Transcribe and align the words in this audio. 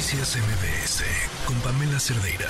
Noticias 0.00 0.34
MBS 0.38 1.04
con 1.46 1.60
Pamela 1.60 2.00
Cerdeira. 2.00 2.48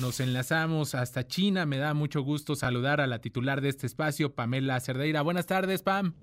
Nos 0.00 0.18
enlazamos 0.20 0.94
hasta 0.94 1.26
China. 1.26 1.66
Me 1.66 1.76
da 1.76 1.92
mucho 1.92 2.22
gusto 2.22 2.56
saludar 2.56 3.02
a 3.02 3.06
la 3.06 3.20
titular 3.20 3.60
de 3.60 3.68
este 3.68 3.86
espacio, 3.86 4.34
Pamela 4.34 4.80
Cerdeira. 4.80 5.20
Buenas 5.20 5.44
tardes, 5.44 5.82
Pam. 5.82 6.14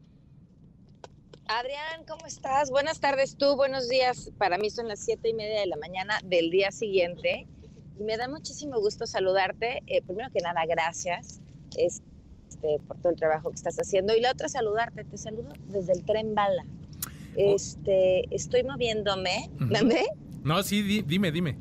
Adrián, 1.45 2.05
¿cómo 2.07 2.25
estás? 2.25 2.71
Buenas 2.71 3.01
tardes 3.01 3.37
tú, 3.37 3.55
buenos 3.55 3.87
días. 3.87 4.31
Para 4.39 4.57
mí 4.57 4.71
son 4.71 4.88
las 4.88 4.98
siete 4.98 5.29
y 5.29 5.36
media 5.36 5.59
de 5.59 5.68
la 5.68 5.75
mañana 5.75 6.20
del 6.23 6.50
día 6.50 6.71
siguiente 6.71 7.46
y 8.00 8.04
me 8.04 8.18
da 8.18 8.28
muchísimo 8.28 8.80
gusto 8.80 9.05
saludarte. 9.05 9.84
Eh, 9.86 10.02
primero 10.02 10.32
que 10.32 10.39
nada, 10.39 10.66
gracias 10.66 11.39
este, 11.78 12.80
por 12.88 12.98
todo 12.98 13.12
el 13.12 13.20
trabajo 13.20 13.52
que 13.52 13.57
estás 13.57 13.78
haciendo 13.78 14.16
y 14.16 14.21
la 14.21 14.32
otra 14.32 14.50
saludarte. 14.50 15.04
Te 15.04 15.20
saludo 15.20 15.54
desde 15.68 15.94
el 15.94 16.04
tren 16.04 16.34
bala. 16.34 16.66
Este, 17.36 18.23
estoy 18.34 18.63
moviéndome. 18.63 19.50
¿Dame? 19.59 20.05
No, 20.43 20.61
sí, 20.64 20.82
dime, 21.04 21.32
dime. 21.32 21.57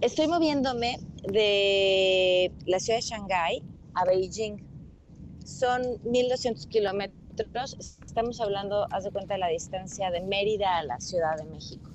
Estoy 0.00 0.26
moviéndome 0.26 0.98
de 1.22 2.52
la 2.66 2.78
ciudad 2.78 2.98
de 2.98 3.02
Shanghái 3.02 3.62
a 3.94 4.04
Beijing. 4.04 4.58
Son 5.44 5.82
1.200 6.04 6.68
kilómetros. 6.68 7.76
Estamos 8.04 8.40
hablando, 8.40 8.86
haz 8.90 9.04
de 9.04 9.10
cuenta, 9.10 9.34
de 9.34 9.40
la 9.40 9.48
distancia 9.48 10.10
de 10.10 10.20
Mérida 10.20 10.78
a 10.78 10.84
la 10.84 11.00
Ciudad 11.00 11.36
de 11.36 11.44
México. 11.44 11.90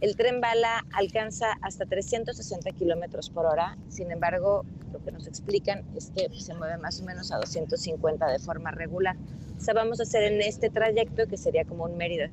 El 0.00 0.14
tren 0.14 0.40
bala 0.40 0.84
alcanza 0.92 1.58
hasta 1.62 1.84
360 1.84 2.70
kilómetros 2.72 3.30
por 3.30 3.46
hora. 3.46 3.76
Sin 3.88 4.12
embargo, 4.12 4.64
lo 4.92 5.02
que 5.02 5.10
nos 5.10 5.26
explican 5.26 5.84
es 5.96 6.12
que 6.14 6.28
se 6.38 6.54
mueve 6.54 6.76
más 6.78 7.00
o 7.00 7.04
menos 7.04 7.32
a 7.32 7.38
250 7.38 8.26
de 8.28 8.38
forma 8.38 8.70
regular. 8.70 9.16
O 9.58 9.60
sea, 9.60 9.74
vamos 9.74 10.00
a 10.00 10.04
hacer 10.04 10.32
en 10.32 10.40
este 10.40 10.70
trayecto 10.70 11.26
que 11.26 11.36
sería 11.36 11.64
como 11.64 11.84
un 11.84 11.96
Mérida. 11.96 12.30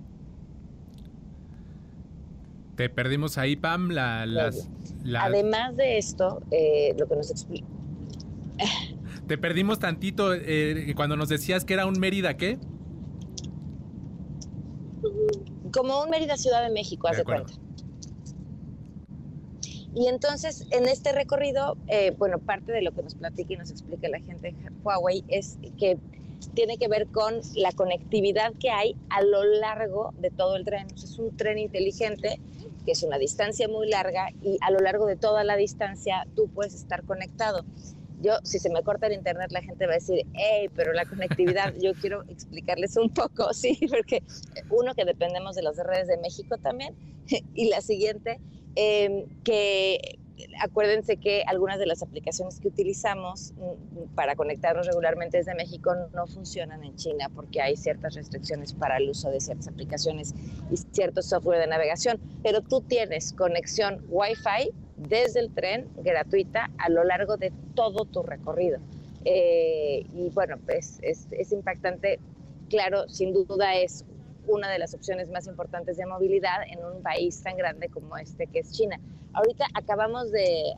Te 2.75 2.89
perdimos 2.89 3.38
ahí, 3.38 3.55
Pam, 3.55 3.90
la, 3.90 4.26
las, 4.26 4.70
Además 5.18 5.76
de 5.76 5.98
esto, 5.98 6.41
eh, 6.51 6.93
lo 6.98 7.07
que 7.07 7.15
nos 7.15 7.31
explica... 7.31 7.68
Te 9.27 9.40
perdimos 9.40 9.79
tantito 9.79 10.35
eh, 10.35 10.93
cuando 10.96 11.18
nos 11.18 11.29
decías 11.29 11.65
que 11.65 11.73
era 11.73 11.87
un 11.87 11.99
Mérida, 11.99 12.37
¿qué? 12.37 12.59
como 15.76 16.01
un 16.01 16.09
Mérida 16.09 16.37
Ciudad 16.37 16.63
de 16.63 16.71
México, 16.71 17.07
haz 17.07 17.18
de, 17.18 17.23
cuenta. 17.23 17.53
Y 19.93 20.07
entonces, 20.07 20.68
en 20.71 20.87
este 20.87 21.12
recorrido, 21.12 21.77
eh, 21.87 22.13
bueno, 22.18 22.40
parte 22.40 22.71
de 22.71 22.81
lo 22.81 22.91
que 22.91 23.03
nos 23.03 23.15
platica 23.15 23.53
y 23.53 23.57
nos 23.57 23.71
explica 23.71 24.07
la 24.09 24.20
gente 24.20 24.51
de 24.51 24.55
Huawei 24.84 25.23
es 25.27 25.57
que 25.77 25.98
tiene 26.54 26.77
que 26.77 26.88
ver 26.88 27.07
con 27.07 27.41
la 27.55 27.71
conectividad 27.71 28.54
que 28.60 28.70
hay 28.70 28.96
a 29.10 29.21
lo 29.21 29.43
largo 29.43 30.13
de 30.18 30.32
todo 30.32 30.55
el 30.55 30.65
tren. 30.65 30.87
es 30.96 31.18
un 31.20 31.35
tren 31.35 31.57
inteligente 31.57 32.40
que 32.85 32.91
es 32.91 33.04
una 33.04 33.18
distancia 33.18 33.68
muy 33.68 33.90
larga 33.90 34.29
y 34.41 34.57
a 34.62 34.71
lo 34.71 34.79
largo 34.79 35.07
de 35.07 35.15
toda 35.15 35.43
la 35.43 35.55
distancia 35.57 36.27
tú 36.35 36.48
puedes 36.49 36.76
estar 36.76 37.04
conectado. 37.04 37.65
Yo, 38.21 38.37
si 38.43 38.60
se 38.60 38.70
me 38.70 38.82
corta 38.84 39.07
el 39.07 39.13
internet, 39.13 39.52
la 39.52 39.62
gente 39.62 39.85
va 39.87 39.93
a 39.93 39.96
decir, 39.96 40.26
hey, 40.34 40.70
pero 40.74 40.93
la 40.93 41.05
conectividad, 41.05 41.74
yo 41.82 41.93
quiero 42.02 42.24
explicarles 42.29 42.96
un 42.96 43.09
poco, 43.09 43.54
sí, 43.54 43.77
porque 43.90 44.24
uno, 44.70 44.93
que 44.93 45.04
dependemos 45.04 45.55
de 45.55 45.63
las 45.63 45.77
redes 45.77 46.07
de 46.07 46.18
México 46.18 46.57
también, 46.57 46.96
y 47.54 47.70
la 47.70 47.82
siguiente, 47.82 48.40
em, 48.76 49.26
que 49.43 50.20
acuérdense 50.61 51.17
que 51.17 51.43
algunas 51.47 51.79
de 51.79 51.85
las 51.85 52.01
aplicaciones 52.03 52.59
que 52.59 52.67
utilizamos 52.67 53.53
mm, 53.53 54.15
para 54.15 54.35
conectarnos 54.35 54.87
regularmente 54.87 55.37
desde 55.37 55.55
México 55.55 55.93
no 56.13 56.27
funcionan 56.27 56.83
en 56.83 56.95
China 56.95 57.29
porque 57.33 57.61
hay 57.61 57.75
ciertas 57.75 58.15
restricciones 58.15 58.73
para 58.73 58.97
el 58.97 59.09
uso 59.09 59.29
de 59.29 59.39
ciertas 59.39 59.67
aplicaciones 59.67 60.33
y 60.71 60.77
cierto 60.77 61.21
software 61.21 61.59
de 61.59 61.67
navegación, 61.67 62.19
pero 62.43 62.61
tú 62.61 62.81
tienes 62.81 63.33
conexión 63.33 64.03
Wi-Fi 64.09 64.72
desde 64.97 65.39
el 65.39 65.53
tren 65.53 65.88
gratuita 65.97 66.72
a 66.78 66.89
lo 66.89 67.03
largo 67.03 67.38
de 67.38 67.51
todo 67.73 68.06
tu 68.06 68.24
recorrido. 68.24 68.79
Eh, 69.25 70.06
y 70.13 70.29
bueno, 70.29 70.57
pues 70.66 71.00
es, 71.01 71.28
es 71.31 71.51
impactante. 71.51 72.19
Claro, 72.69 73.07
sin 73.09 73.34
duda 73.34 73.75
es 73.75 74.06
una 74.47 74.69
de 74.69 74.79
las 74.79 74.94
opciones 74.94 75.29
más 75.29 75.47
importantes 75.47 75.97
de 75.97 76.06
movilidad 76.06 76.63
en 76.67 76.83
un 76.83 77.01
país 77.01 77.41
tan 77.41 77.57
grande 77.57 77.89
como 77.89 78.17
este 78.17 78.47
que 78.47 78.59
es 78.59 78.72
China. 78.72 79.00
Ahorita 79.33 79.66
acabamos 79.73 80.31
de, 80.31 80.73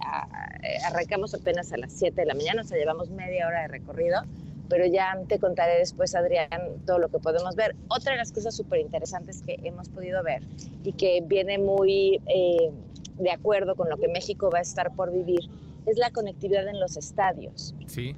arrancamos 0.85 1.33
apenas 1.33 1.71
a 1.73 1.77
las 1.77 1.93
7 1.93 2.19
de 2.19 2.25
la 2.25 2.33
mañana, 2.33 2.61
o 2.61 2.65
sea, 2.65 2.77
llevamos 2.77 3.09
media 3.09 3.47
hora 3.47 3.61
de 3.61 3.67
recorrido, 3.67 4.21
pero 4.67 4.85
ya 4.85 5.17
te 5.27 5.39
contaré 5.39 5.77
después, 5.77 6.15
Adrián, 6.15 6.49
todo 6.85 6.99
lo 6.99 7.09
que 7.09 7.19
podemos 7.19 7.55
ver. 7.55 7.75
Otra 7.87 8.13
de 8.13 8.17
las 8.17 8.31
cosas 8.31 8.55
súper 8.55 8.79
interesantes 8.79 9.43
que 9.43 9.59
hemos 9.63 9.89
podido 9.89 10.23
ver 10.23 10.41
y 10.83 10.93
que 10.93 11.21
viene 11.25 11.57
muy 11.57 12.19
eh, 12.27 12.71
de 13.19 13.31
acuerdo 13.31 13.75
con 13.75 13.89
lo 13.89 13.97
que 13.97 14.07
México 14.07 14.49
va 14.51 14.59
a 14.59 14.61
estar 14.61 14.93
por 14.95 15.11
vivir 15.11 15.49
es 15.85 15.97
la 15.97 16.11
conectividad 16.11 16.67
en 16.67 16.79
los 16.79 16.97
estadios. 16.97 17.73
Sí. 17.87 18.15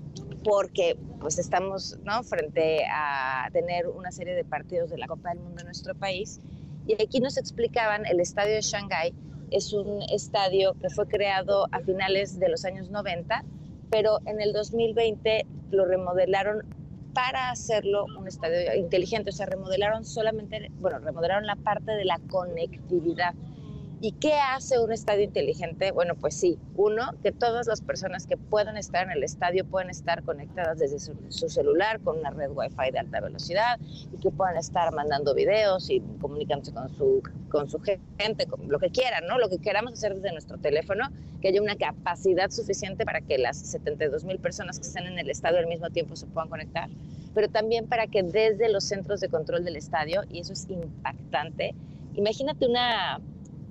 Porque 0.49 0.97
pues 1.19 1.37
estamos 1.37 1.99
¿no? 2.03 2.23
frente 2.23 2.83
a 2.91 3.47
tener 3.53 3.87
una 3.87 4.11
serie 4.11 4.33
de 4.33 4.43
partidos 4.43 4.89
de 4.89 4.97
la 4.97 5.05
Copa 5.05 5.29
del 5.29 5.41
Mundo 5.41 5.59
en 5.59 5.65
nuestro 5.65 5.93
país. 5.93 6.39
Y 6.87 6.99
aquí 6.99 7.19
nos 7.19 7.37
explicaban, 7.37 8.07
el 8.07 8.19
estadio 8.19 8.55
de 8.55 8.61
Shanghái 8.61 9.13
es 9.51 9.73
un 9.73 10.01
estadio 10.11 10.73
que 10.81 10.89
fue 10.89 11.07
creado 11.07 11.67
a 11.71 11.81
finales 11.81 12.39
de 12.39 12.49
los 12.49 12.65
años 12.65 12.89
90, 12.89 13.43
pero 13.91 14.21
en 14.25 14.41
el 14.41 14.51
2020 14.51 15.45
lo 15.69 15.85
remodelaron 15.85 16.65
para 17.13 17.51
hacerlo 17.51 18.05
un 18.17 18.27
estadio 18.27 18.73
inteligente, 18.73 19.29
o 19.29 19.33
sea, 19.33 19.45
remodelaron 19.45 20.03
solamente, 20.03 20.71
bueno, 20.79 20.97
remodelaron 20.97 21.45
la 21.45 21.57
parte 21.57 21.91
de 21.91 22.05
la 22.05 22.19
conectividad 22.27 23.35
¿Y 24.01 24.13
qué 24.13 24.33
hace 24.35 24.79
un 24.79 24.93
estadio 24.93 25.23
inteligente? 25.23 25.91
Bueno, 25.91 26.15
pues 26.15 26.33
sí, 26.33 26.57
uno, 26.75 27.09
que 27.21 27.33
todas 27.33 27.67
las 27.67 27.81
personas 27.81 28.27
que 28.27 28.37
puedan 28.37 28.77
estar 28.77 29.03
en 29.03 29.11
el 29.11 29.25
estadio 29.25 29.65
pueden 29.65 29.89
estar 29.89 30.23
conectadas 30.23 30.79
desde 30.79 30.99
su, 30.99 31.13
celular 31.49 31.99
con 31.99 32.19
una 32.19 32.29
red 32.29 32.49
Wi-Fi 32.51 32.91
de 32.93 32.99
alta 32.99 33.19
velocidad 33.19 33.77
y 34.13 34.17
que 34.21 34.31
puedan 34.31 34.55
estar 34.55 34.93
mandando 34.93 35.35
videos 35.35 35.89
y 35.89 35.99
comunicándose 36.21 36.71
con 36.71 36.95
su, 36.95 37.23
con 37.49 37.69
su 37.69 37.81
gente, 37.81 38.45
con 38.45 38.69
lo 38.69 38.79
que 38.79 38.89
quieran, 38.89 39.27
¿no? 39.27 39.37
Lo 39.37 39.49
que 39.49 39.57
queramos 39.57 39.91
hacer 39.91 40.15
desde 40.15 40.31
nuestro 40.31 40.57
teléfono, 40.57 41.09
que 41.41 41.49
haya 41.49 41.61
una 41.61 41.75
capacidad 41.75 42.49
suficiente 42.51 43.03
para 43.03 43.19
que 43.19 43.37
las 43.37 43.57
72 43.57 44.23
mil 44.23 44.39
personas 44.39 44.79
que 44.79 44.87
estén 44.87 45.07
en 45.07 45.19
el 45.19 45.29
estadio 45.29 45.59
al 45.59 45.67
mismo 45.67 45.89
tiempo 45.89 46.15
se 46.15 46.25
puedan 46.25 46.47
conectar, 46.47 46.89
pero 47.35 47.49
también 47.49 47.85
para 47.87 48.07
que 48.07 48.23
desde 48.23 48.69
los 48.69 48.85
centros 48.85 49.19
de 49.19 49.27
control 49.27 49.65
del 49.65 49.75
estadio, 49.75 50.21
y 50.31 50.39
eso 50.39 50.53
es 50.53 50.69
impactante, 50.69 51.75
imagínate 52.15 52.65
una 52.65 53.19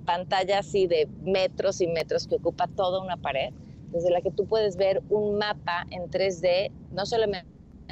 pantalla 0.09 0.57
así 0.57 0.87
de 0.87 1.07
metros 1.21 1.81
y 1.81 1.87
metros 1.87 2.25
que 2.25 2.37
ocupa 2.37 2.65
toda 2.65 2.99
una 2.99 3.15
pared, 3.15 3.53
desde 3.91 4.09
la 4.09 4.21
que 4.21 4.31
tú 4.31 4.47
puedes 4.47 4.75
ver 4.75 5.03
un 5.07 5.37
mapa 5.37 5.85
en 5.91 6.09
3D, 6.09 6.71
no 6.91 7.05
solamente 7.05 7.45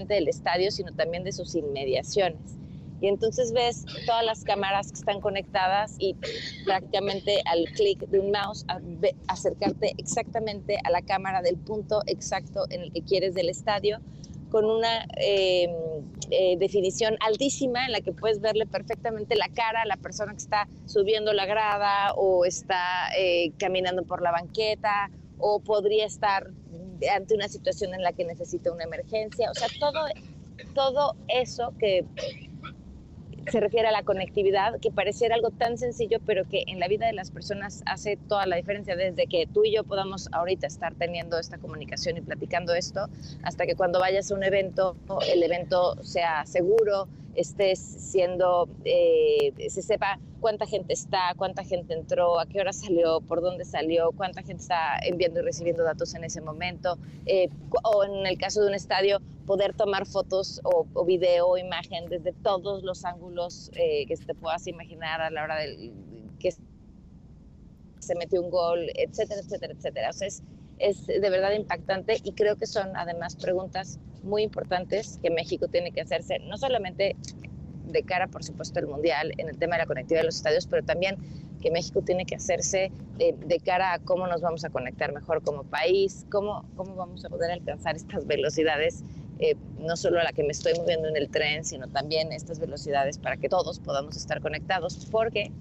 del 0.08 0.28
estadio, 0.28 0.72
sino 0.72 0.92
también 0.96 1.24
de 1.24 1.32
sus 1.32 1.54
inmediaciones. 1.54 2.40
Y 3.02 3.08
entonces 3.08 3.54
ves 3.54 3.86
todas 4.08 4.26
las 4.26 4.44
cámaras 4.44 4.88
que 4.88 4.98
están 4.98 5.22
conectadas 5.22 5.96
y 6.00 6.16
prácticamente 6.66 7.40
al 7.46 7.66
clic 7.76 8.00
de 8.00 8.20
un 8.20 8.32
mouse 8.32 8.66
acercarte 9.28 9.94
exactamente 10.00 10.80
a 10.84 10.90
la 10.90 11.04
cámara 11.04 11.44
del 11.44 11.58
punto 11.58 12.02
exacto 12.08 12.66
en 12.72 12.82
el 12.82 12.92
que 12.94 13.04
quieres 13.04 13.36
del 13.36 13.50
estadio 13.50 14.00
con 14.50 14.66
una 14.66 15.06
em, 15.18 15.72
eh, 16.32 16.58
definición 16.58 17.18
altísima 17.20 17.86
en 17.86 17.92
la 17.92 18.02
que 18.02 18.12
puedes 18.12 18.40
verle 18.42 18.66
perfectamente 18.66 19.36
la 19.36 19.50
cara 19.50 19.82
a 19.82 19.86
la 19.86 19.98
persona 19.98 20.32
que 20.32 20.40
está 20.40 20.68
subiendo 20.86 21.34
la 21.34 21.46
grada 21.46 22.14
o 22.16 22.46
está 22.46 23.10
eh, 23.18 23.52
caminando 23.58 24.04
por 24.04 24.22
la 24.22 24.32
banqueta 24.32 25.10
o 25.38 25.60
podría 25.60 26.06
estar 26.06 26.50
ante 27.16 27.36
una 27.36 27.48
situación 27.48 27.94
en 27.94 28.02
la 28.02 28.14
que 28.14 28.26
necesita 28.26 28.72
una 28.72 28.84
emergencia. 28.84 29.52
O 29.52 29.54
sea, 29.54 29.68
todo, 29.80 30.06
todo 30.74 31.16
eso 31.28 31.74
que 31.80 32.06
se 33.52 33.60
refiere 33.60 33.88
a 33.88 33.92
la 33.92 34.04
conectividad, 34.04 34.80
que 34.80 34.92
pareciera 34.92 35.36
algo 35.36 35.52
tan 35.52 35.78
sencillo, 35.78 36.20
pero 36.26 36.48
que 36.48 36.64
en 36.68 36.80
la 36.80 36.88
vida 36.88 37.06
de 37.06 37.14
las 37.14 37.32
personas 37.32 37.84
hace 37.86 38.18
toda 38.18 38.46
la 38.46 38.56
diferencia, 38.56 38.96
desde 38.96 39.28
que 39.28 39.48
tú 39.48 39.64
y 39.66 39.74
yo 39.74 39.84
podamos 39.84 40.30
ahorita 40.32 40.68
estar 40.68 40.94
teniendo 40.96 41.40
esta 41.40 41.58
comunicación 41.58 42.18
y 42.18 42.22
platicando 42.22 42.74
esto, 42.74 43.08
hasta 43.44 43.66
que 43.66 43.76
cuando 43.76 44.00
vayas 44.00 44.32
a 44.32 44.36
un 44.36 44.44
evento, 44.44 44.96
el 45.32 45.44
evento 45.44 46.02
sea 46.04 46.46
seguro, 46.46 47.08
estés 47.38 47.80
siendo, 47.80 48.68
eh, 48.84 49.54
se 49.70 49.82
sepa 49.82 50.20
cuánta 50.42 50.66
gente 50.66 50.94
está, 50.94 51.34
cuánta 51.38 51.64
gente 51.64 51.94
entró, 51.94 52.40
a 52.40 52.48
qué 52.48 52.60
hora 52.60 52.74
salió, 52.74 53.22
por 53.22 53.42
dónde 53.42 53.64
salió, 53.64 54.12
cuánta 54.12 54.42
gente 54.42 54.64
está 54.64 54.98
enviando 55.04 55.40
y 55.40 55.44
recibiendo 55.44 55.84
datos 55.84 56.14
en 56.16 56.24
ese 56.24 56.42
momento, 56.42 56.98
eh, 57.28 57.50
o 57.84 58.04
en 58.04 58.26
el 58.26 58.38
caso 58.38 58.62
de 58.62 58.68
un 58.68 58.74
estadio, 58.74 59.22
poder 59.46 59.74
tomar 59.74 60.06
fotos 60.06 60.60
o, 60.64 61.06
video 61.06 61.48
o 61.48 61.58
imagen 61.58 62.10
desde 62.10 62.34
todos 62.34 62.84
los 62.84 63.06
ángulos 63.06 63.72
eh, 63.76 64.06
que 64.08 64.18
te 64.18 64.34
puedas 64.34 64.68
imaginar 64.68 65.22
a 65.22 65.30
la 65.30 65.44
hora 65.44 65.58
de 65.58 65.94
que 66.40 66.54
se 68.00 68.16
metió 68.16 68.42
un 68.42 68.50
gol, 68.50 68.90
etcétera, 68.96 69.40
etcétera, 69.42 69.74
etcétera. 69.74 70.10
O 70.10 70.14
sea, 70.14 70.28
es, 70.28 70.44
es 70.80 71.08
de 71.08 71.30
verdad 71.30 71.52
impactante 71.54 72.20
y 72.24 72.34
creo 72.34 72.58
que 72.58 72.66
son 72.66 72.96
además 72.98 73.36
preguntas 73.38 74.00
muy 74.24 74.44
importantes 74.44 75.20
que 75.22 75.30
México 75.30 75.68
tiene 75.68 75.92
que 75.92 76.02
hacerse, 76.02 76.40
no 76.40 76.58
solamente 76.58 77.16
de 77.86 78.04
cara, 78.04 78.28
por 78.28 78.44
supuesto, 78.44 78.80
al 78.80 78.88
Mundial, 78.88 79.32
en 79.38 79.50
el 79.50 79.58
tema 79.58 79.76
de 79.76 79.84
la 79.84 79.86
conectividad 79.86 80.22
de 80.22 80.26
los 80.26 80.36
estadios, 80.36 80.68
pero 80.68 80.84
también 80.84 81.18
que 81.62 81.72
México 81.72 82.02
tiene 82.02 82.26
que 82.26 82.36
hacerse 82.36 82.92
eh, 83.20 83.34
de 83.34 83.60
cara 83.60 83.94
a 83.94 84.00
cómo 84.00 84.28
nos 84.28 84.42
vamos 84.42 84.64
a 84.64 84.70
conectar 84.70 85.12
mejor 85.14 85.42
como 85.42 85.64
país, 85.64 86.26
cómo, 86.30 86.66
cómo 86.76 86.96
vamos 86.96 87.26
a 87.26 87.30
poder 87.30 87.52
alcanzar 87.52 87.96
estas 87.96 88.28
velocidades, 88.28 89.04
eh, 89.40 89.56
no 89.80 89.96
solo 89.96 90.20
a 90.20 90.24
la 90.24 90.32
que 90.34 90.44
me 90.44 90.52
estoy 90.52 90.74
moviendo 90.76 91.08
en 91.08 91.16
el 91.16 91.30
tren, 91.30 91.64
sino 91.64 91.88
también 91.88 92.32
estas 92.32 92.60
velocidades 92.60 93.18
para 93.18 93.38
que 93.38 93.50
todos 93.50 93.80
podamos 93.80 94.18
estar 94.18 94.42
conectados, 94.42 95.08
porque 95.12 95.52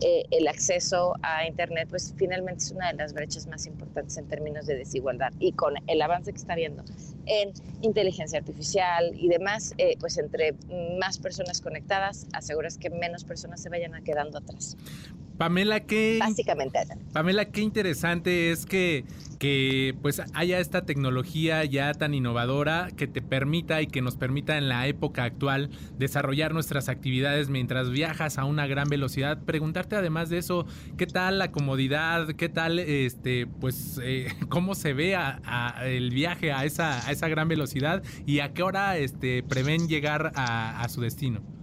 eh, 0.00 0.24
el 0.30 0.46
acceso 0.48 1.14
a 1.22 1.46
Internet, 1.46 1.88
pues 1.90 2.14
finalmente 2.16 2.64
es 2.64 2.70
una 2.70 2.92
de 2.92 2.94
las 2.94 3.12
brechas 3.12 3.46
más 3.46 3.66
importantes 3.66 4.16
en 4.16 4.28
términos 4.28 4.66
de 4.66 4.76
desigualdad. 4.76 5.32
Y 5.38 5.52
con 5.52 5.74
el 5.86 6.02
avance 6.02 6.32
que 6.32 6.38
está 6.38 6.52
habiendo 6.52 6.84
en 7.26 7.52
inteligencia 7.82 8.38
artificial 8.38 9.12
y 9.14 9.28
demás, 9.28 9.74
eh, 9.78 9.96
pues 10.00 10.18
entre 10.18 10.54
más 10.98 11.18
personas 11.18 11.60
conectadas, 11.60 12.26
aseguras 12.32 12.78
que 12.78 12.90
menos 12.90 13.24
personas 13.24 13.60
se 13.60 13.68
vayan 13.68 13.92
quedando 14.04 14.38
atrás. 14.38 14.76
Pamela, 15.38 15.80
qué 15.80 16.18
básicamente. 16.18 16.80
Pamela, 17.12 17.44
qué 17.46 17.60
interesante 17.60 18.50
es 18.50 18.66
que, 18.66 19.04
que 19.38 19.94
pues 20.02 20.20
haya 20.34 20.58
esta 20.58 20.84
tecnología 20.84 21.64
ya 21.64 21.94
tan 21.94 22.12
innovadora 22.12 22.88
que 22.96 23.06
te 23.06 23.22
permita 23.22 23.80
y 23.80 23.86
que 23.86 24.02
nos 24.02 24.16
permita 24.16 24.58
en 24.58 24.68
la 24.68 24.88
época 24.88 25.22
actual 25.22 25.70
desarrollar 25.96 26.52
nuestras 26.54 26.88
actividades 26.88 27.50
mientras 27.50 27.90
viajas 27.90 28.36
a 28.36 28.44
una 28.44 28.66
gran 28.66 28.88
velocidad. 28.88 29.38
Preguntarte 29.44 29.94
además 29.94 30.28
de 30.28 30.38
eso, 30.38 30.66
¿qué 30.96 31.06
tal 31.06 31.38
la 31.38 31.52
comodidad? 31.52 32.26
¿Qué 32.30 32.48
tal 32.48 32.80
este 32.80 33.46
pues 33.46 34.00
eh, 34.02 34.34
cómo 34.48 34.74
se 34.74 34.92
ve 34.92 35.16
el 35.84 36.10
viaje 36.10 36.52
a 36.52 36.64
esa, 36.64 37.06
a 37.06 37.12
esa 37.12 37.28
gran 37.28 37.46
velocidad 37.46 38.02
y 38.26 38.40
a 38.40 38.52
qué 38.52 38.64
hora 38.64 38.98
este 38.98 39.44
prevén 39.44 39.86
llegar 39.86 40.32
a 40.34 40.88
su 40.88 41.00
destino? 41.00 41.57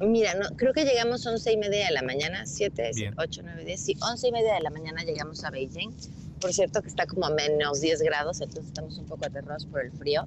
Mira, 0.00 0.34
no, 0.34 0.54
creo 0.56 0.72
que 0.72 0.84
llegamos 0.84 1.26
11 1.26 1.52
y 1.52 1.56
media 1.56 1.86
de 1.86 1.92
la 1.92 2.02
mañana, 2.02 2.44
7, 2.44 2.90
8, 3.16 3.40
9, 3.44 3.64
10, 3.64 3.80
sí, 3.80 3.96
11 4.00 4.28
y 4.28 4.32
media 4.32 4.54
de 4.54 4.60
la 4.60 4.70
mañana 4.70 5.02
llegamos 5.04 5.42
a 5.44 5.50
Beijing. 5.50 5.94
Por 6.40 6.52
cierto 6.52 6.82
que 6.82 6.88
está 6.88 7.06
como 7.06 7.24
a 7.26 7.30
menos 7.30 7.80
10 7.80 8.02
grados, 8.02 8.42
entonces 8.42 8.66
estamos 8.66 8.98
un 8.98 9.06
poco 9.06 9.24
aterrados 9.24 9.64
por 9.66 9.82
el 9.82 9.90
frío. 9.92 10.26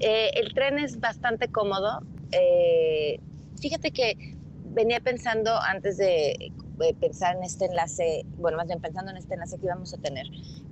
Eh, 0.00 0.30
el 0.34 0.52
tren 0.52 0.78
es 0.80 0.98
bastante 0.98 1.48
cómodo. 1.48 2.00
Eh, 2.32 3.20
fíjate 3.60 3.92
que 3.92 4.36
venía 4.64 4.98
pensando 4.98 5.56
antes 5.56 5.96
de 5.98 6.52
pensar 7.00 7.36
en 7.36 7.44
este 7.44 7.66
enlace, 7.66 8.26
bueno, 8.36 8.56
más 8.56 8.66
bien 8.66 8.80
pensando 8.80 9.12
en 9.12 9.16
este 9.16 9.34
enlace 9.34 9.58
que 9.58 9.66
íbamos 9.66 9.94
a 9.94 9.98
tener, 9.98 10.26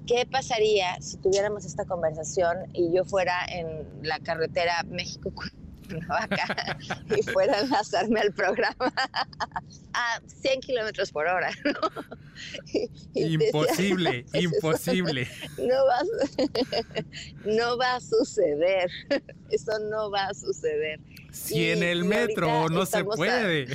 ¿qué 0.07 0.27
pasaría 0.27 1.01
si 1.01 1.17
tuviéramos 1.19 1.65
esta 1.65 1.85
conversación 1.85 2.57
y 2.73 2.93
yo 2.93 3.05
fuera 3.05 3.35
en 3.49 3.87
la 4.03 4.19
carretera 4.19 4.83
México 4.89 5.33
y 7.17 7.23
fuera 7.23 7.59
a 7.59 7.61
enlazarme 7.61 8.21
al 8.21 8.33
programa 8.33 8.93
a 9.95 10.21
100 10.27 10.61
kilómetros 10.61 11.11
por 11.13 11.27
hora. 11.27 11.51
imposible, 13.15 14.25
imposible. 14.35 15.29
No 15.59 15.87
va, 15.87 16.03
no 17.45 17.79
va 17.79 17.97
a 17.97 18.01
suceder. 18.01 18.91
Eso 19.51 19.79
no 19.91 20.11
va 20.11 20.27
a 20.27 20.35
suceder. 20.35 21.01
Si 21.31 21.71
en 21.71 21.83
el 21.83 22.05
metro 22.05 22.69
no 22.69 22.85
se 22.85 23.05
puede. 23.05 23.69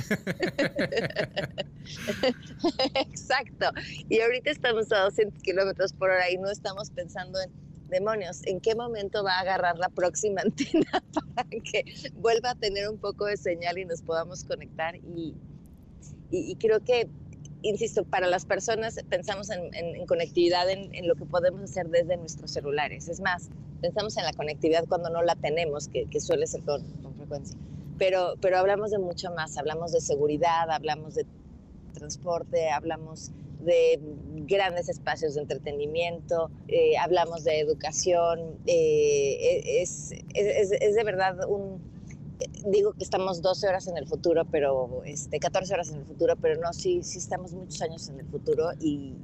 Exacto. 2.94 3.70
Y 4.08 4.20
ahorita 4.20 4.50
estamos 4.50 4.92
a 4.92 5.00
200 5.00 5.42
kilómetros 5.42 5.92
por 5.92 6.10
hora 6.10 6.30
y 6.30 6.36
no 6.36 6.50
estamos 6.50 6.90
pensando 6.90 7.40
en 7.40 7.67
demonios, 7.88 8.40
¿en 8.44 8.60
qué 8.60 8.74
momento 8.74 9.24
va 9.24 9.38
a 9.38 9.40
agarrar 9.40 9.78
la 9.78 9.88
próxima 9.88 10.40
antena 10.44 11.02
para 11.34 11.48
que 11.48 11.84
vuelva 12.14 12.50
a 12.50 12.54
tener 12.54 12.88
un 12.88 12.98
poco 12.98 13.26
de 13.26 13.36
señal 13.36 13.78
y 13.78 13.84
nos 13.84 14.02
podamos 14.02 14.44
conectar? 14.44 14.96
Y, 14.96 15.34
y, 16.30 16.56
creo 16.56 16.80
que, 16.80 17.08
insisto, 17.62 18.04
para 18.04 18.26
las 18.26 18.44
personas 18.44 18.96
pensamos 19.08 19.50
en, 19.50 20.06
conectividad, 20.06 20.68
en, 20.70 21.08
lo 21.08 21.14
que 21.14 21.24
podemos 21.24 21.62
hacer 21.62 21.88
desde 21.88 22.16
nuestros 22.16 22.50
celulares. 22.50 23.08
Es 23.08 23.20
más, 23.20 23.48
pensamos 23.80 24.16
en 24.16 24.24
la 24.24 24.32
conectividad 24.32 24.84
cuando 24.88 25.10
no 25.10 25.22
la 25.22 25.36
tenemos, 25.36 25.88
que, 25.88 26.06
suele 26.20 26.46
ser 26.46 26.62
con, 26.62 26.82
con 27.02 27.14
frecuencia. 27.14 27.56
Pero, 27.98 28.34
pero 28.40 28.58
hablamos 28.58 28.90
de 28.90 28.98
mucho 28.98 29.32
más, 29.32 29.56
hablamos 29.56 29.92
de 29.92 30.00
seguridad, 30.00 30.70
hablamos 30.70 31.14
de 31.14 31.26
transporte, 31.94 32.70
hablamos 32.70 33.32
de 33.60 33.98
grandes 34.46 34.88
espacios 34.88 35.34
de 35.34 35.42
entretenimiento, 35.42 36.50
eh, 36.68 36.96
hablamos 36.98 37.44
de 37.44 37.60
educación, 37.60 38.58
eh, 38.66 39.80
es, 39.82 40.12
es, 40.34 40.72
es, 40.72 40.94
de 40.94 41.04
verdad 41.04 41.38
un, 41.48 41.80
digo 42.66 42.92
que 42.92 43.04
estamos 43.04 43.42
12 43.42 43.68
horas 43.68 43.88
en 43.88 43.96
el 43.96 44.06
futuro, 44.06 44.44
pero 44.44 45.02
este, 45.04 45.38
14 45.38 45.74
horas 45.74 45.90
en 45.90 45.98
el 45.98 46.04
futuro, 46.04 46.36
pero 46.36 46.60
no, 46.60 46.72
sí, 46.72 47.02
sí 47.02 47.18
estamos 47.18 47.52
muchos 47.52 47.80
años 47.82 48.08
en 48.08 48.20
el 48.20 48.26
futuro 48.26 48.70
y, 48.80 49.14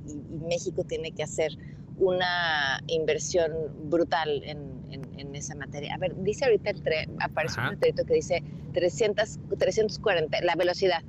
México 0.46 0.84
tiene 0.84 1.10
que 1.12 1.22
hacer 1.22 1.52
una 1.98 2.82
inversión 2.86 3.50
brutal 3.88 4.42
en, 4.44 4.58
en, 4.90 5.34
esa 5.34 5.54
materia. 5.54 5.94
A 5.94 5.98
ver, 5.98 6.14
dice 6.22 6.44
ahorita 6.44 6.70
el 6.70 6.82
tren, 6.82 7.16
aparece 7.18 7.60
un 7.60 7.70
letrito 7.70 8.04
que 8.04 8.14
dice 8.14 8.42
300, 8.72 9.38
340, 9.58 10.40
la 10.42 10.54
velocidad, 10.54 11.02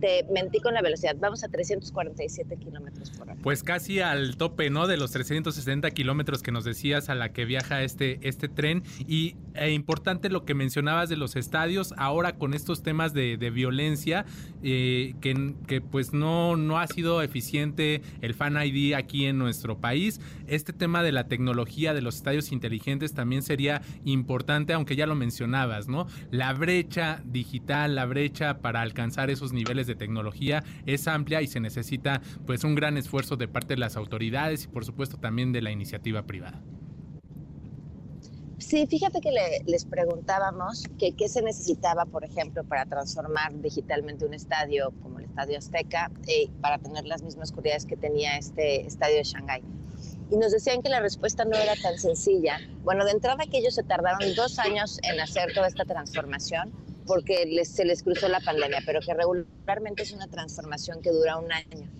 te 0.00 0.24
mentí 0.32 0.60
con 0.60 0.74
la 0.74 0.82
velocidad. 0.82 1.16
Vamos 1.18 1.44
a 1.44 1.48
347 1.48 2.56
kilómetros 2.56 3.10
por 3.10 3.28
hora. 3.28 3.36
Pues 3.42 3.62
casi 3.62 4.00
al 4.00 4.36
tope, 4.36 4.70
¿no? 4.70 4.86
De 4.86 4.96
los 4.96 5.12
360 5.12 5.90
kilómetros 5.90 6.42
que 6.42 6.52
nos 6.52 6.64
decías 6.64 7.08
a 7.08 7.14
la 7.14 7.32
que 7.32 7.44
viaja 7.44 7.82
este, 7.82 8.18
este 8.22 8.48
tren. 8.48 8.82
Y 9.06 9.36
e 9.54 9.72
importante 9.72 10.30
lo 10.30 10.44
que 10.44 10.54
mencionabas 10.54 11.08
de 11.08 11.16
los 11.16 11.36
estadios, 11.36 11.94
ahora 11.96 12.36
con 12.36 12.54
estos 12.54 12.82
temas 12.82 13.12
de, 13.12 13.36
violencia, 13.50 14.24
eh, 14.62 15.14
que, 15.20 15.54
que, 15.66 15.80
pues 15.80 16.12
no, 16.12 16.56
no 16.56 16.78
ha 16.78 16.86
sido 16.86 17.22
eficiente 17.22 18.02
el 18.20 18.34
Fan 18.34 18.56
ID 18.62 18.94
aquí 18.94 19.26
en 19.26 19.38
nuestro 19.38 19.78
país. 19.78 20.20
Este 20.46 20.72
tema 20.72 21.02
de 21.02 21.12
la 21.12 21.24
tecnología 21.24 21.94
de 21.94 22.02
los 22.02 22.16
estadios 22.16 22.52
inteligentes 22.52 23.14
también 23.14 23.42
sería 23.42 23.82
importante, 24.04 24.72
aunque 24.72 24.96
ya 24.96 25.06
lo 25.06 25.14
mencionabas, 25.14 25.88
¿no? 25.88 26.06
La 26.30 26.52
brecha 26.52 27.22
digital, 27.24 27.94
la 27.94 28.06
brecha 28.06 28.58
para 28.58 28.82
alcanzar 28.82 29.30
esos 29.30 29.52
niveles 29.52 29.86
de 29.86 29.94
tecnología 29.94 30.64
es 30.86 31.08
amplia 31.08 31.42
y 31.42 31.46
se 31.46 31.60
necesita 31.60 32.20
pues 32.46 32.64
un 32.64 32.74
gran 32.74 32.96
esfuerzo 32.96 33.36
de 33.36 33.48
parte 33.48 33.74
de 33.74 33.80
las 33.80 33.96
autoridades 33.96 34.64
y 34.64 34.68
por 34.68 34.84
supuesto 34.84 35.16
también 35.18 35.52
de 35.52 35.62
la 35.62 35.70
iniciativa 35.70 36.22
privada. 36.22 36.62
Sí, 38.60 38.86
fíjate 38.86 39.22
que 39.22 39.30
les 39.64 39.84
preguntábamos 39.86 40.84
qué 40.98 41.28
se 41.28 41.40
necesitaba, 41.40 42.04
por 42.04 42.24
ejemplo, 42.24 42.62
para 42.62 42.84
transformar 42.84 43.54
digitalmente 43.60 44.26
un 44.26 44.34
estadio 44.34 44.92
como 45.02 45.18
el 45.18 45.24
Estadio 45.24 45.58
Azteca 45.58 46.10
eh, 46.26 46.50
para 46.60 46.78
tener 46.78 47.06
las 47.06 47.22
mismas 47.22 47.52
cualidades 47.52 47.86
que 47.86 47.96
tenía 47.96 48.36
este 48.36 48.86
estadio 48.86 49.16
de 49.16 49.24
Shanghái. 49.24 49.62
Y 50.30 50.36
nos 50.36 50.52
decían 50.52 50.82
que 50.82 50.90
la 50.90 51.00
respuesta 51.00 51.46
no 51.46 51.56
era 51.56 51.74
tan 51.74 51.98
sencilla. 51.98 52.58
Bueno, 52.84 53.06
de 53.06 53.12
entrada 53.12 53.44
que 53.50 53.58
ellos 53.58 53.74
se 53.74 53.82
tardaron 53.82 54.34
dos 54.34 54.58
años 54.58 54.98
en 55.02 55.18
hacer 55.20 55.54
toda 55.54 55.66
esta 55.66 55.86
transformación, 55.86 56.70
porque 57.06 57.64
se 57.64 57.86
les 57.86 58.02
cruzó 58.02 58.28
la 58.28 58.40
pandemia, 58.40 58.80
pero 58.84 59.00
que 59.00 59.14
regularmente 59.14 60.02
es 60.02 60.12
una 60.12 60.28
transformación 60.28 61.00
que 61.00 61.10
dura 61.10 61.38
un 61.38 61.50
año. 61.50 61.90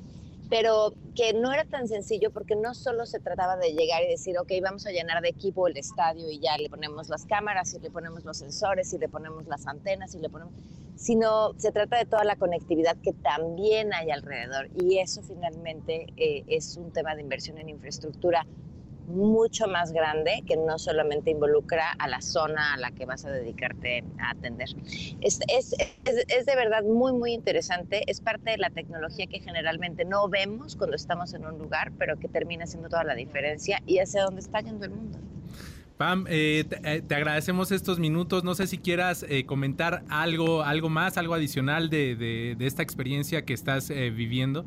Pero 0.51 0.93
que 1.15 1.33
no 1.33 1.53
era 1.53 1.65
tan 1.65 1.87
sencillo 1.87 2.31
porque 2.31 2.57
no 2.57 2.75
solo 2.75 3.07
se 3.07 3.21
trataba 3.21 3.57
de 3.57 3.73
llegar 3.73 4.03
y 4.03 4.09
decir, 4.09 4.37
ok, 4.39 4.51
vamos 4.63 4.85
a 4.87 4.91
llenar 4.91 5.23
de 5.23 5.29
equipo 5.29 5.69
el 5.69 5.77
estadio 5.77 6.29
y 6.31 6.41
ya 6.41 6.59
le 6.59 6.69
ponemos 6.69 7.09
las 7.09 7.25
cámaras 7.25 7.73
y 7.75 7.79
le 7.79 7.91
ponemos 7.91 8.25
los 8.25 8.39
sensores 8.39 8.93
y 8.93 8.99
le 8.99 9.09
ponemos 9.09 9.47
las 9.47 9.67
antenas 9.67 10.15
y 10.15 10.19
le 10.19 10.29
ponemos, 10.29 10.53
sino 10.97 11.55
se 11.57 11.71
trata 11.73 11.99
de 11.99 12.05
toda 12.05 12.25
la 12.25 12.37
conectividad 12.37 12.97
que 13.03 13.13
también 13.13 13.95
hay 13.95 14.11
alrededor. 14.11 14.69
Y 14.83 14.99
eso 14.99 15.23
finalmente 15.23 16.07
eh, 16.17 16.45
es 16.49 16.77
un 16.77 16.93
tema 16.93 17.15
de 17.15 17.23
inversión 17.23 17.59
en 17.59 17.69
infraestructura 17.69 18.45
mucho 19.11 19.67
más 19.69 19.93
grande 19.93 20.43
que 20.47 20.57
no 20.57 20.79
solamente 20.79 21.31
involucra 21.31 21.93
a 21.99 22.09
la 22.09 22.21
zona 22.21 22.75
a 22.75 22.77
la 22.79 22.91
que 22.93 23.07
vas 23.07 23.25
a 23.25 23.31
dedicarte 23.31 24.05
a 24.19 24.31
atender. 24.31 24.69
Es, 25.21 25.41
es, 25.49 25.75
es, 26.05 26.47
de 26.47 26.57
verdad 26.57 26.83
muy, 26.83 27.13
muy 27.13 27.33
interesante. 27.33 28.03
Es 28.07 28.21
parte 28.21 28.51
de 28.51 28.59
la 28.59 28.71
tecnología 28.71 29.27
que 29.27 29.41
generalmente 29.41 30.05
no 30.05 30.29
vemos 30.29 30.77
cuando 30.77 30.97
estamos 30.97 31.35
en 31.35 31.45
un 31.45 31.59
lugar, 31.59 31.93
pero 31.99 32.19
que 32.19 32.29
termina 32.29 32.65
haciendo 32.65 32.89
toda 32.89 33.05
la 33.05 33.15
diferencia 33.15 33.83
y 33.87 33.99
hacia 33.99 34.25
dónde 34.25 34.41
está 34.41 34.61
yendo 34.61 34.85
el 34.85 34.93
mundo. 34.93 35.19
Pam, 35.97 36.25
eh, 36.31 36.65
eh, 36.85 37.03
te, 37.07 37.15
agradecemos 37.15 37.73
estos 37.73 37.99
minutos. 37.99 38.43
No 38.43 38.55
sé 38.55 38.67
si 38.67 38.79
quieras 38.79 39.27
eh, 39.29 39.45
comentar 39.45 40.03
algo, 40.09 40.63
algo 40.63 40.89
más, 40.89 41.19
algo 41.19 41.35
adicional 41.35 41.91
de, 41.91 42.17
de, 42.17 42.57
de 42.57 42.67
esta 42.67 42.83
experiencia 42.83 43.45
que 43.45 43.53
estás 43.53 43.91
viviendo. 43.91 44.65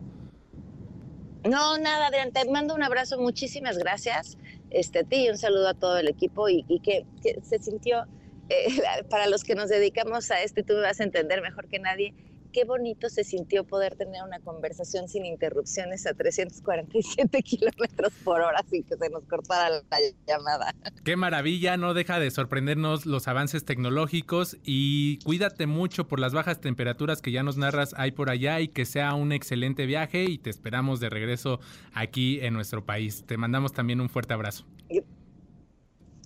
No, 1.43 1.77
nada, 1.77 2.07
Adrián, 2.07 2.31
te 2.31 2.49
mando 2.49 2.73
un 2.73 2.83
abrazo, 2.83 3.19
muchísimas 3.19 3.77
gracias. 3.77 4.37
Este, 4.69 4.99
a 4.99 5.03
ti 5.03 5.25
y 5.25 5.29
un 5.29 5.37
saludo 5.37 5.67
a 5.67 5.73
todo 5.73 5.97
el 5.97 6.07
equipo 6.07 6.47
y, 6.47 6.63
que, 6.79 7.05
se 7.21 7.59
sintió, 7.59 8.05
eh, 8.49 8.67
para 9.09 9.27
los 9.27 9.43
que 9.43 9.53
nos 9.53 9.69
dedicamos 9.69 10.31
a 10.31 10.41
este, 10.41 10.63
tú 10.63 10.73
me 10.73 10.81
vas 10.81 11.01
a 11.01 11.03
entender 11.03 11.41
mejor 11.41 11.67
que 11.67 11.79
nadie, 11.79 12.13
qué 12.53 12.63
bonito 12.63 13.09
se 13.09 13.23
sintió 13.23 13.65
poder 13.65 13.95
tener 13.95 14.23
una 14.23 14.39
conversación 14.39 15.09
sin 15.09 15.25
interrupciones 15.25 16.05
a 16.05 16.13
347 16.13 17.41
kilómetros 17.43 18.13
por 18.23 18.39
hora 18.39 18.63
sin 18.69 18.83
que 18.83 18.95
se 18.95 19.09
nos 19.09 19.23
cortara 19.25 19.69
la 19.69 19.97
llamada. 20.25 20.73
Qué 21.03 21.17
maravilla, 21.17 21.75
no 21.75 21.93
deja 21.93 22.19
de 22.19 22.31
sorprendernos 22.31 23.05
los 23.05 23.27
avances 23.27 23.65
tecnológicos 23.65 24.57
y 24.63 25.17
cuídate 25.25 25.65
mucho 25.67 26.07
por 26.07 26.19
las 26.19 26.33
bajas 26.33 26.61
temperaturas 26.61 27.21
que 27.21 27.31
ya 27.31 27.43
nos 27.43 27.57
narras 27.57 27.93
ahí 27.97 28.11
por 28.11 28.29
allá 28.29 28.61
y 28.61 28.67
que 28.67 28.85
sea 28.85 29.15
un 29.15 29.31
excelente 29.31 29.85
viaje 29.85 30.23
y 30.25 30.37
te 30.37 30.49
esperamos 30.49 30.99
de 30.99 31.09
regreso 31.09 31.59
aquí 31.93 32.39
en 32.41 32.53
nuestro 32.53 32.85
país. 32.85 33.25
Te 33.25 33.35
mandamos 33.37 33.73
también 33.73 33.99
un 33.99 34.09
fuerte 34.09 34.33
abrazo. 34.33 34.65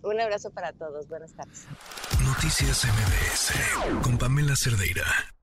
Un 0.04 0.22
abrazo 0.22 0.52
para 0.52 0.74
todos. 0.74 1.08
Buenas 1.08 1.34
tardes. 1.34 1.68
Noticias 2.24 2.86
MBS 2.86 4.02
con 4.04 4.18
Pamela 4.18 4.56
Cerdeira. 4.56 5.37